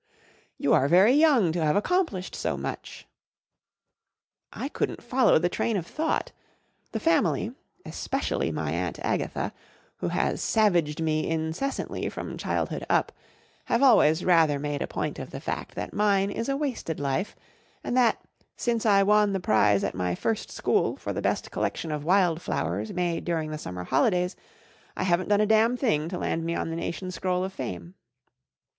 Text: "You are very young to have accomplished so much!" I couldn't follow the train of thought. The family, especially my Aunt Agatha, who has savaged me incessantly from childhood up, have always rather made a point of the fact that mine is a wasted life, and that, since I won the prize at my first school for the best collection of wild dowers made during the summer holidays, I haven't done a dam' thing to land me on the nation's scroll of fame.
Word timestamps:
"You 0.57 0.73
are 0.73 0.87
very 0.87 1.13
young 1.13 1.51
to 1.51 1.63
have 1.63 1.75
accomplished 1.75 2.33
so 2.33 2.57
much!" 2.57 3.05
I 4.51 4.67
couldn't 4.67 5.03
follow 5.03 5.37
the 5.37 5.47
train 5.47 5.77
of 5.77 5.85
thought. 5.85 6.31
The 6.91 6.99
family, 6.99 7.53
especially 7.85 8.51
my 8.51 8.71
Aunt 8.71 8.97
Agatha, 9.03 9.53
who 9.97 10.07
has 10.07 10.41
savaged 10.41 11.03
me 11.03 11.29
incessantly 11.29 12.09
from 12.09 12.35
childhood 12.39 12.83
up, 12.89 13.11
have 13.65 13.83
always 13.83 14.25
rather 14.25 14.57
made 14.57 14.81
a 14.81 14.87
point 14.87 15.19
of 15.19 15.29
the 15.29 15.39
fact 15.39 15.75
that 15.75 15.93
mine 15.93 16.31
is 16.31 16.49
a 16.49 16.57
wasted 16.57 16.99
life, 16.99 17.35
and 17.83 17.95
that, 17.95 18.19
since 18.57 18.87
I 18.87 19.03
won 19.03 19.33
the 19.33 19.39
prize 19.39 19.83
at 19.83 19.93
my 19.93 20.15
first 20.15 20.49
school 20.49 20.95
for 20.97 21.13
the 21.13 21.21
best 21.21 21.51
collection 21.51 21.91
of 21.91 22.03
wild 22.03 22.43
dowers 22.43 22.91
made 22.91 23.23
during 23.23 23.51
the 23.51 23.59
summer 23.59 23.83
holidays, 23.83 24.35
I 24.97 25.03
haven't 25.03 25.29
done 25.29 25.41
a 25.41 25.45
dam' 25.45 25.77
thing 25.77 26.09
to 26.09 26.17
land 26.17 26.43
me 26.43 26.55
on 26.55 26.71
the 26.71 26.75
nation's 26.75 27.13
scroll 27.13 27.43
of 27.43 27.53
fame. 27.53 27.93